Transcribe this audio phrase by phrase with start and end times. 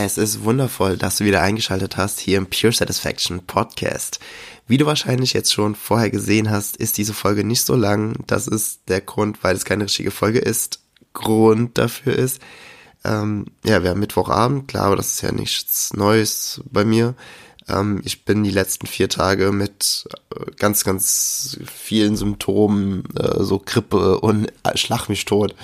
[0.00, 4.20] Es ist wundervoll, dass du wieder eingeschaltet hast hier im Pure Satisfaction Podcast.
[4.68, 8.14] Wie du wahrscheinlich jetzt schon vorher gesehen hast, ist diese Folge nicht so lang.
[8.28, 10.78] Das ist der Grund, weil es keine richtige Folge ist.
[11.14, 12.40] Grund dafür ist,
[13.02, 17.16] ähm, ja, wir haben Mittwochabend, klar, aber das ist ja nichts Neues bei mir.
[17.66, 23.58] Ähm, ich bin die letzten vier Tage mit äh, ganz, ganz vielen Symptomen, äh, so
[23.58, 25.56] Grippe und äh, Schlag mich tot,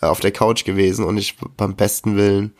[0.00, 2.54] äh, auf der Couch gewesen und ich beim besten Willen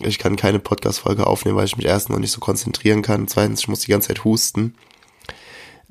[0.00, 3.28] ich kann keine Podcast-Folge aufnehmen, weil ich mich erst noch nicht so konzentrieren kann.
[3.28, 4.74] Zweitens, ich muss die ganze Zeit husten.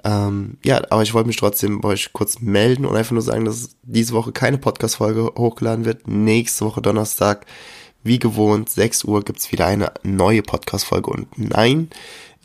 [0.04, 3.46] Ähm, ja, aber ich wollte mich trotzdem bei euch kurz melden und einfach nur sagen,
[3.46, 6.08] dass diese Woche keine Podcast-Folge hochgeladen wird.
[6.08, 7.46] Nächste Woche Donnerstag,
[8.04, 11.10] wie gewohnt, 6 Uhr gibt's wieder eine neue Podcast-Folge.
[11.10, 11.90] Und nein,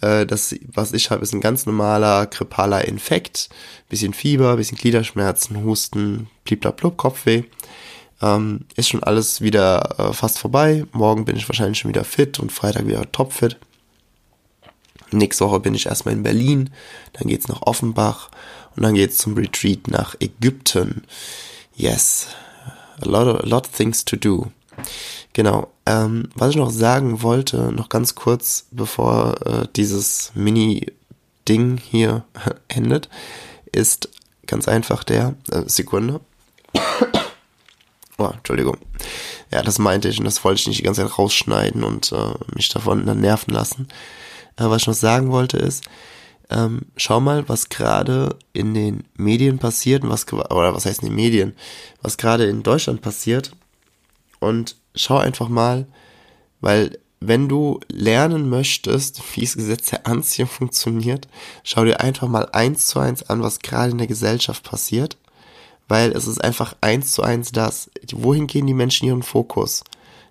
[0.00, 3.50] äh, das, was ich habe, ist ein ganz normaler grippaler Infekt.
[3.88, 7.44] Bisschen Fieber, bisschen Gliederschmerzen, Husten, bliblablub, Kopfweh.
[8.22, 10.86] Ähm, ist schon alles wieder äh, fast vorbei.
[10.92, 13.56] Morgen bin ich wahrscheinlich schon wieder fit und Freitag wieder topfit.
[15.10, 16.70] Nächste Woche bin ich erstmal in Berlin,
[17.12, 18.30] dann geht's nach Offenbach
[18.76, 21.02] und dann geht's zum Retreat nach Ägypten.
[21.74, 22.28] Yes,
[23.00, 24.50] a lot of, a lot of things to do.
[25.32, 25.68] Genau.
[25.84, 32.24] Ähm, was ich noch sagen wollte, noch ganz kurz, bevor äh, dieses Mini-Ding hier
[32.68, 33.08] endet,
[33.72, 34.08] ist
[34.46, 36.20] ganz einfach der äh, Sekunde.
[38.22, 38.76] Oh, Entschuldigung.
[39.50, 42.34] Ja, das meinte ich und das wollte ich nicht die ganze Zeit rausschneiden und äh,
[42.54, 43.88] mich davon dann nerven lassen.
[44.56, 45.84] Äh, was ich noch sagen wollte ist,
[46.50, 51.16] ähm, schau mal, was gerade in den Medien passiert, was, oder was heißt in den
[51.16, 51.56] Medien,
[52.00, 53.50] was gerade in Deutschland passiert
[54.38, 55.86] und schau einfach mal,
[56.60, 61.26] weil wenn du lernen möchtest, wie das Gesetz der Anziehung funktioniert,
[61.64, 65.16] schau dir einfach mal eins zu eins an, was gerade in der Gesellschaft passiert
[65.88, 67.90] weil es ist einfach eins zu eins das.
[68.12, 69.84] Wohin gehen die Menschen ihren Fokus?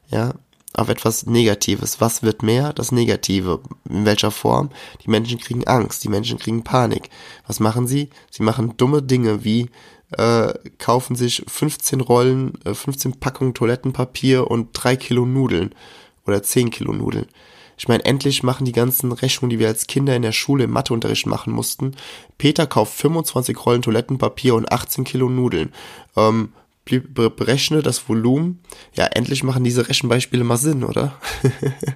[0.10, 0.34] Ja,
[0.74, 2.00] auf etwas Negatives.
[2.00, 2.74] Was wird mehr?
[2.74, 3.60] Das Negative.
[3.90, 4.70] In welcher Form?
[5.04, 7.10] Die Menschen kriegen Angst, die Menschen kriegen Panik.
[7.46, 8.10] Was machen sie?
[8.30, 9.70] Sie machen dumme Dinge wie
[10.18, 15.74] äh, kaufen sich 15 Rollen, äh, 15 Packungen Toilettenpapier und 3 Kilo Nudeln
[16.26, 17.28] oder 10 Kilo Nudeln.
[17.78, 20.72] Ich meine, endlich machen die ganzen Rechnungen, die wir als Kinder in der Schule im
[20.72, 21.96] Matheunterricht machen mussten.
[22.38, 25.74] Peter kauft 25 Rollen Toilettenpapier und 18 Kilo Nudeln.
[26.16, 26.54] Ähm,
[26.86, 28.60] berechne das Volumen.
[28.94, 31.16] Ja, endlich machen diese Rechenbeispiele mal Sinn, oder?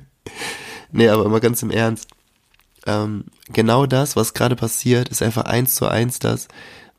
[0.92, 2.10] nee, aber immer ganz im Ernst.
[2.86, 6.48] Ähm, genau das, was gerade passiert, ist einfach eins zu eins das,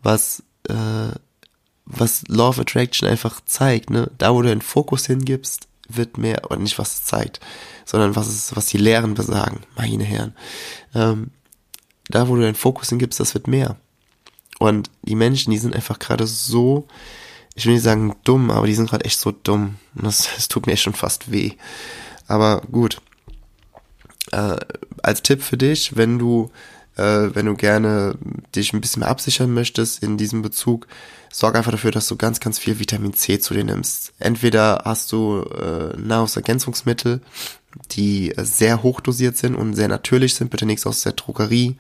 [0.03, 1.13] was, äh,
[1.85, 4.11] was Law of Attraction einfach zeigt, ne?
[4.19, 7.41] Da, wo du den Fokus hingibst, wird mehr, oder nicht was es zeigt,
[7.85, 10.35] sondern was es, was die Lehren besagen, meine Herren.
[10.95, 11.31] Ähm,
[12.09, 13.77] da, wo du deinen Fokus hingibst, das wird mehr.
[14.59, 16.87] Und die Menschen, die sind einfach gerade so,
[17.55, 19.77] ich will nicht sagen dumm, aber die sind gerade echt so dumm.
[19.95, 21.53] Und das, das tut mir echt schon fast weh.
[22.27, 23.01] Aber gut.
[24.33, 24.57] Äh,
[25.03, 26.51] als Tipp für dich, wenn du
[26.97, 28.17] äh, wenn du gerne
[28.55, 30.87] dich ein bisschen mehr absichern möchtest in diesem Bezug,
[31.33, 34.13] sorg einfach dafür, dass du ganz, ganz viel Vitamin C zu dir nimmst.
[34.19, 37.21] Entweder hast du äh, Nahrungsergänzungsmittel,
[37.93, 41.77] die sehr hoch dosiert sind und sehr natürlich sind, bitte nichts aus der Drogerie,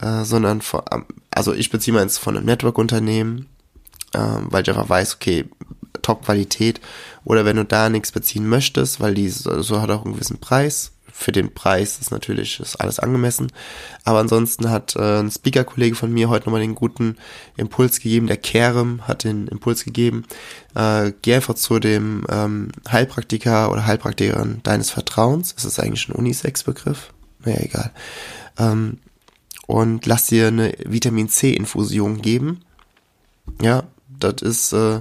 [0.00, 0.82] äh, sondern von,
[1.30, 3.46] also ich beziehe meins von einem Network-Unternehmen,
[4.12, 5.46] äh, weil ich einfach weiß, okay,
[6.02, 6.80] Top-Qualität.
[7.24, 10.38] Oder wenn du da nichts beziehen möchtest, weil die so, so hat auch einen gewissen
[10.38, 13.52] Preis, für den Preis ist natürlich ist alles angemessen.
[14.02, 17.16] Aber ansonsten hat äh, ein Speaker-Kollege von mir heute nochmal den guten
[17.56, 18.26] Impuls gegeben.
[18.26, 20.24] Der Kerem hat den Impuls gegeben.
[20.74, 25.54] Äh, geh einfach zu dem ähm, Heilpraktiker oder Heilpraktikerin deines Vertrauens.
[25.54, 27.12] Das ist eigentlich ein Unisex-Begriff.
[27.44, 27.92] Naja, egal.
[28.58, 28.98] Ähm,
[29.68, 32.62] und lass dir eine Vitamin C-Infusion geben.
[33.62, 35.00] Ja, das ist äh,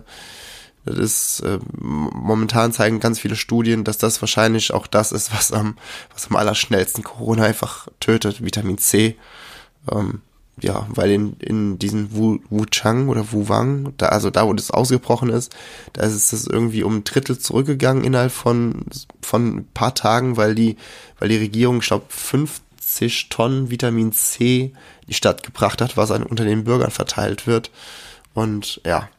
[0.85, 5.51] das ist, äh, momentan zeigen ganz viele Studien, dass das wahrscheinlich auch das ist, was
[5.51, 5.77] am,
[6.13, 9.15] was am allerschnellsten Corona einfach tötet, Vitamin C.
[9.91, 10.21] Ähm,
[10.61, 15.29] ja, weil in, in diesen Wu, Wuchang oder Wuwang, da, also da, wo das ausgebrochen
[15.29, 15.55] ist,
[15.93, 18.85] da ist es irgendwie um ein Drittel zurückgegangen innerhalb von,
[19.21, 20.77] von ein paar Tagen, weil die,
[21.17, 24.73] weil die Regierung, ich glaube, 50 Tonnen Vitamin C in
[25.07, 27.71] die Stadt gebracht hat, was an, unter den Bürgern verteilt wird.
[28.35, 29.09] Und ja,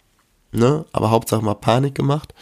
[0.54, 0.84] ne?
[0.92, 2.34] Aber Hauptsache mal Panik gemacht.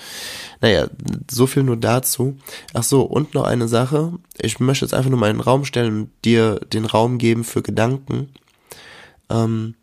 [0.61, 0.89] Naja,
[1.31, 2.37] so viel nur dazu.
[2.75, 4.13] Ach so, und noch eine Sache.
[4.41, 7.45] Ich möchte jetzt einfach nur mal in den Raum stellen und dir den Raum geben
[7.45, 8.33] für Gedanken.
[9.31, 9.75] Ähm,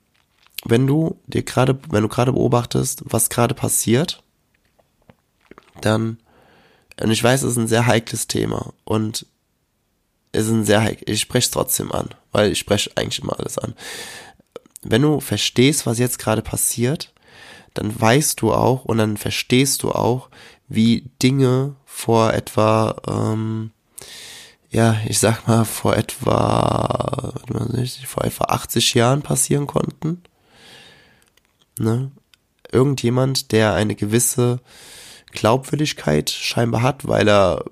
[0.66, 4.24] wenn du dir gerade, wenn du gerade beobachtest, was gerade passiert,
[5.82, 6.18] dann,
[7.02, 9.26] und ich weiß, es ist ein sehr heikles Thema und
[10.32, 13.40] es ist ein sehr heikel, ich spreche es trotzdem an, weil ich spreche eigentlich immer
[13.40, 13.74] alles an.
[14.82, 17.14] Wenn du verstehst, was jetzt gerade passiert,
[17.74, 20.30] dann weißt du auch und dann verstehst du auch,
[20.68, 23.72] wie Dinge vor etwa, ähm,
[24.70, 27.34] ja, ich sag mal, vor etwa,
[28.06, 30.22] vor etwa 80 Jahren passieren konnten.
[31.80, 32.12] Ne?
[32.72, 34.60] Irgendjemand, der eine gewisse
[35.32, 37.66] Glaubwürdigkeit scheinbar hat, weil er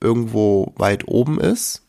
[0.00, 1.82] irgendwo weit oben ist.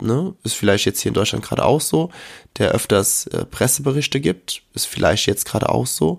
[0.00, 0.34] Ne?
[0.42, 2.10] Ist vielleicht jetzt hier in Deutschland gerade auch so,
[2.58, 6.18] der öfters äh, Presseberichte gibt, ist vielleicht jetzt gerade auch so,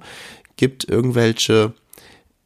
[0.55, 1.73] gibt irgendwelche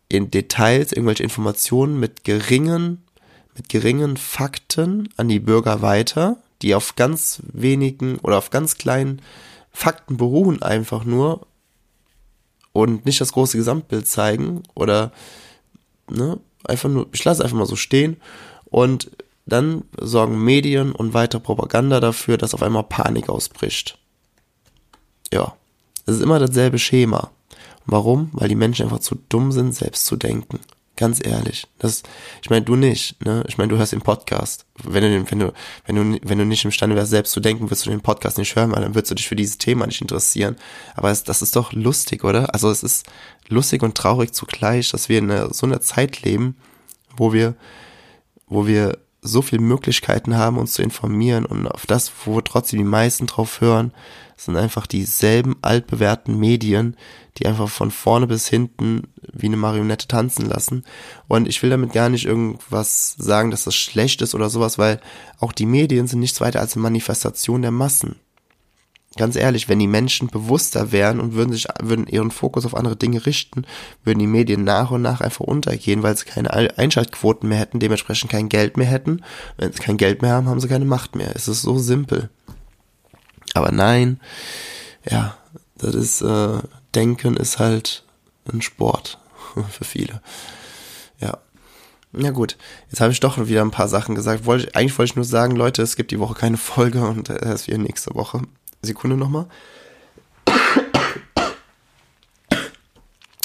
[0.10, 3.04] in Details, irgendwelche Informationen mit geringen,
[3.56, 9.22] mit geringen Fakten an die Bürger weiter, die auf ganz wenigen oder auf ganz kleinen
[9.72, 11.48] Fakten beruhen einfach nur
[12.74, 15.14] und nicht das große Gesamtbild zeigen oder
[16.10, 18.18] ne, einfach nur, ich lasse einfach mal so stehen
[18.66, 19.12] und
[19.46, 23.98] dann sorgen Medien und weitere Propaganda dafür, dass auf einmal Panik ausbricht.
[25.34, 25.56] Ja,
[26.06, 27.32] es ist immer dasselbe Schema.
[27.86, 28.30] Warum?
[28.34, 30.60] Weil die Menschen einfach zu dumm sind, selbst zu denken.
[30.98, 31.68] Ganz ehrlich.
[31.80, 32.04] Das,
[32.44, 33.44] ich meine, du nicht, ne?
[33.48, 34.66] Ich meine, du hörst den Podcast.
[34.84, 35.54] Wenn du, wenn du,
[35.86, 38.56] wenn du, wenn du nicht imstande wärst, selbst zu denken, wirst du den Podcast nicht
[38.56, 40.58] hören, weil dann würdest du dich für dieses Thema nicht interessieren.
[40.96, 42.54] Aber es, das ist doch lustig, oder?
[42.54, 43.08] Also es ist
[43.48, 46.56] lustig und traurig zugleich, dass wir in so einer Zeit leben,
[47.18, 47.56] wo wir,
[48.48, 52.86] wo wir so viele Möglichkeiten haben, uns zu informieren und auf das, wo trotzdem die
[52.86, 53.94] meisten drauf hören,
[54.36, 56.98] sind einfach dieselben altbewährten Medien,
[57.38, 60.84] die einfach von vorne bis hinten wie eine Marionette tanzen lassen.
[61.28, 65.00] Und ich will damit gar nicht irgendwas sagen, dass das schlecht ist oder sowas, weil
[65.40, 68.16] auch die Medien sind nichts weiter als eine Manifestation der Massen.
[69.18, 72.96] Ganz ehrlich, wenn die Menschen bewusster wären und würden sich, würden ihren Fokus auf andere
[72.96, 73.66] Dinge richten,
[74.06, 78.32] würden die Medien nach und nach einfach untergehen, weil sie keine Einschaltquoten mehr hätten, dementsprechend
[78.32, 79.22] kein Geld mehr hätten.
[79.58, 81.32] Wenn sie kein Geld mehr haben, haben sie keine Macht mehr.
[81.36, 82.30] Es ist so simpel.
[83.54, 84.22] Aber nein,
[85.10, 85.38] ja,
[85.78, 86.60] das ist, äh,
[86.96, 88.06] Denken ist halt
[88.52, 89.20] ein Sport
[89.72, 90.22] für viele.
[91.20, 91.38] Ja.
[92.14, 92.58] Ja gut,
[92.90, 94.46] jetzt habe ich doch wieder ein paar Sachen gesagt.
[94.46, 97.68] Wollte, eigentlich wollte ich nur sagen, Leute, es gibt die Woche keine Folge und erst
[97.68, 98.42] wieder nächste Woche.
[98.82, 99.46] Sekunde nochmal.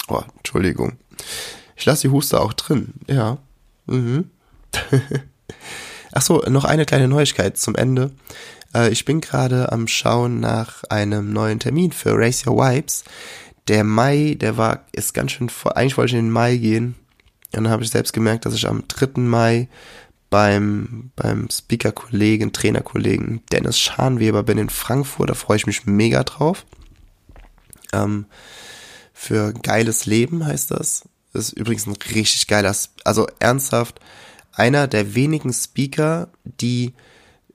[0.09, 0.99] Oh, Entschuldigung.
[1.75, 2.95] Ich lasse die Huster auch drin.
[3.09, 3.39] Ja.
[3.87, 4.31] Mhm.
[6.13, 8.13] Ach so, noch eine kleine Neuigkeit zum Ende.
[8.75, 13.05] Äh, ich bin gerade am Schauen nach einem neuen Termin für Race Your Vibes.
[13.69, 16.95] Der Mai, der war, ist ganz schön vor, eigentlich wollte ich in den Mai gehen.
[17.55, 19.21] Und dann habe ich selbst gemerkt, dass ich am 3.
[19.23, 19.69] Mai
[20.37, 25.31] beim, beim Speaker-Kollegen, Trainerkollegen Dennis Scharnweber bin in Frankfurt.
[25.31, 26.67] Da freue ich mich mega drauf.
[27.95, 28.27] Ähm,
[29.15, 31.05] für geiles Leben heißt das.
[31.33, 33.99] Das ist übrigens ein richtig geiler, also ernsthaft,
[34.53, 36.93] einer der wenigen Speaker, die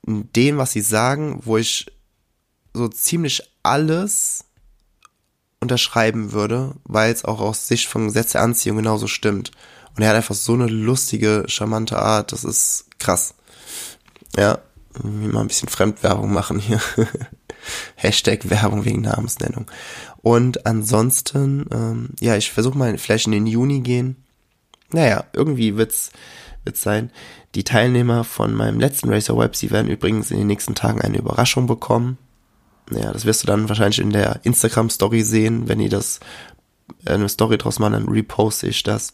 [0.01, 1.85] dem, was sie sagen, wo ich
[2.73, 4.45] so ziemlich alles
[5.59, 9.51] unterschreiben würde, weil es auch aus Sicht von Gesetz der Anziehung genauso stimmt.
[9.95, 13.33] Und er hat einfach so eine lustige, charmante Art, das ist krass.
[14.37, 14.59] Ja,
[15.03, 16.81] mal ein bisschen Fremdwerbung machen hier.
[17.95, 19.69] Hashtag Werbung wegen Namensnennung.
[20.21, 24.15] Und ansonsten, ähm, ja, ich versuche mal vielleicht in den Juni gehen.
[24.91, 26.11] Naja, irgendwie wird's,
[26.63, 27.11] wird's sein.
[27.55, 31.17] Die Teilnehmer von meinem letzten Racer Web, sie werden übrigens in den nächsten Tagen eine
[31.17, 32.17] Überraschung bekommen.
[32.91, 36.19] Ja, das wirst du dann wahrscheinlich in der Instagram Story sehen, wenn ihr das
[37.05, 39.13] eine Story draus machen, dann reposte ich das.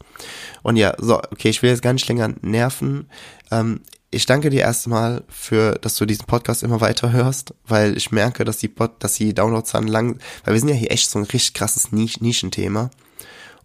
[0.64, 3.10] Und ja, so, okay, ich will jetzt gar nicht länger nerven.
[3.52, 8.12] Ähm, ich danke dir erstmal für, dass du diesen Podcast immer weiter hörst, weil ich
[8.12, 11.20] merke, dass die Pod, dass die Downloadzahlen lang, weil wir sind ja hier echt so
[11.20, 12.90] ein richtig krasses Nischenthema.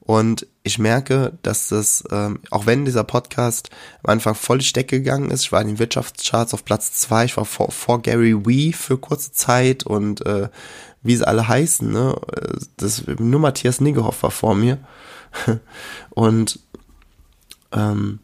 [0.00, 3.70] Und ich merke, dass das, ähm, auch wenn dieser Podcast
[4.02, 7.24] am Anfang voll die Decke gegangen ist, ich war in den Wirtschaftscharts auf Platz zwei,
[7.24, 10.48] ich war vor, vor Gary Wee für kurze Zeit und äh,
[11.02, 12.16] wie sie alle heißen, ne?
[12.76, 14.78] Das, nur Matthias Niggehoff war vor mir.
[16.10, 16.60] und
[17.72, 18.20] ähm,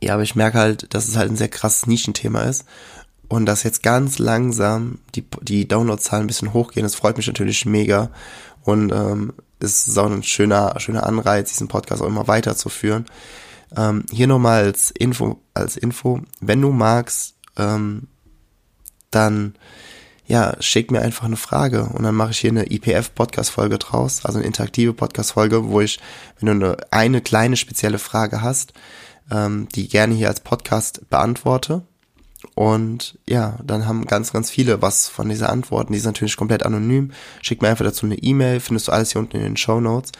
[0.00, 2.64] ja, aber ich merke halt, dass es halt ein sehr krasses Nischenthema ist.
[3.28, 7.66] Und dass jetzt ganz langsam die, die Downloadzahlen ein bisschen hochgehen, das freut mich natürlich
[7.66, 8.10] mega.
[8.62, 13.06] Und ähm, ist auch ein schöner, schöner Anreiz, diesen Podcast auch immer weiterzuführen.
[13.76, 18.06] Ähm, hier nochmal als Info, als Info, wenn du magst, ähm,
[19.10, 19.54] dann
[20.28, 24.38] ja, schick mir einfach eine Frage und dann mache ich hier eine IPF-Podcast-Folge draus, also
[24.38, 25.98] eine interaktive Podcast-Folge, wo ich,
[26.38, 28.74] wenn du eine, eine kleine spezielle Frage hast,
[29.30, 31.82] ähm, die gerne hier als Podcast beantworte.
[32.58, 35.92] Und ja, dann haben ganz, ganz viele was von dieser Antworten.
[35.92, 37.12] Die ist natürlich komplett anonym.
[37.40, 40.10] Schick mir einfach dazu eine E-Mail, findest du alles hier unten in den Show Notes.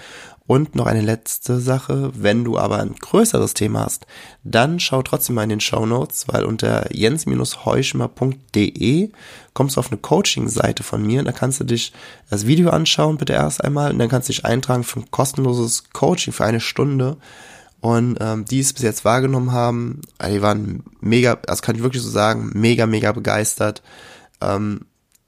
[0.47, 4.07] Und noch eine letzte Sache, wenn du aber ein größeres Thema hast,
[4.45, 9.11] dann schau trotzdem mal in den Show Notes, weil unter jens-heuschmer.de
[9.53, 11.25] kommst du auf eine Coaching-Seite von mir.
[11.25, 11.93] Da kannst du dich
[12.31, 15.91] das Video anschauen, bitte erst einmal, und dann kannst du dich eintragen für ein kostenloses
[15.93, 17.17] Coaching für eine Stunde.
[17.81, 21.83] Und ähm, die es bis jetzt wahrgenommen haben, also die waren mega, das kann ich
[21.83, 23.83] wirklich so sagen, mega, mega begeistert.
[24.41, 24.87] Ähm,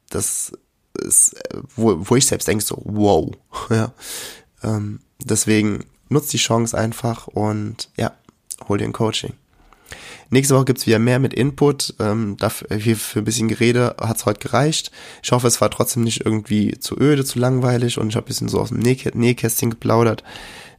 [0.08, 0.52] das
[0.94, 1.36] ist,
[1.76, 3.30] wo, wo ich selbst denke, so, wow.
[3.70, 3.92] ja.
[4.64, 8.12] Ähm, Deswegen nutzt die Chance einfach und ja,
[8.68, 9.34] hol dir ein Coaching.
[10.32, 11.94] Nächste Woche gibt's wieder mehr mit Input.
[11.98, 14.92] Ähm, dafür für ein bisschen Gerede hat's heute gereicht.
[15.22, 18.28] Ich hoffe, es war trotzdem nicht irgendwie zu öde, zu langweilig und ich habe ein
[18.28, 20.22] bisschen so aus dem Näh Nähkästchen geplaudert.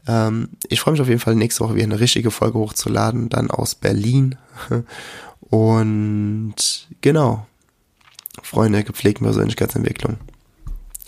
[0.07, 3.51] Ähm, ich freue mich auf jeden Fall nächste Woche wieder eine richtige Folge hochzuladen, dann
[3.51, 4.37] aus Berlin.
[5.49, 6.55] Und
[7.01, 7.45] genau,
[8.41, 10.17] Freunde gepflegten Persönlichkeitsentwicklung.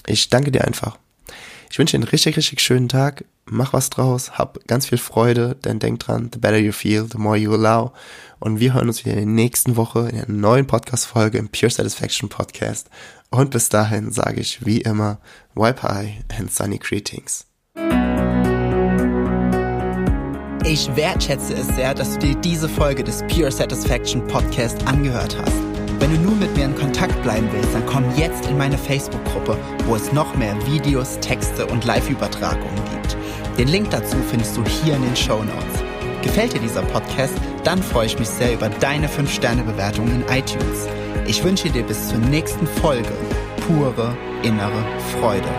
[0.05, 0.97] Ich danke dir einfach.
[1.71, 3.25] Ich wünsche dir einen richtig, richtig schönen Tag.
[3.45, 7.17] Mach was draus, hab ganz viel Freude, denn denk dran, the better you feel, the
[7.17, 7.91] more you allow.
[8.39, 11.71] Und wir hören uns wieder in der nächsten Woche in einer neuen Podcast-Folge im Pure
[11.71, 12.89] Satisfaction Podcast.
[13.31, 15.19] Und bis dahin sage ich wie immer,
[15.55, 17.45] wipe high and sunny greetings.
[20.65, 25.57] Ich wertschätze es sehr, dass du dir diese Folge des Pure Satisfaction Podcast angehört hast.
[25.99, 29.57] Wenn du nur mit mir in Kontakt bleiben willst, dann komm jetzt in meine Facebook-Gruppe,
[29.85, 33.17] wo es noch mehr Videos, Texte und Live-Übertragungen gibt.
[33.57, 35.83] Den Link dazu findest du hier in den Show Notes.
[36.21, 37.33] Gefällt dir dieser Podcast?
[37.65, 40.87] Dann freue ich mich sehr über deine 5-Sterne-Bewertung in iTunes.
[41.27, 43.11] Ich wünsche dir bis zur nächsten Folge
[43.67, 44.85] pure innere
[45.19, 45.49] Freude.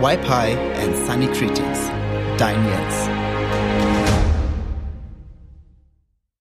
[0.00, 1.78] Wipe High and Sunny Greetings.
[2.36, 3.25] Dein Jens.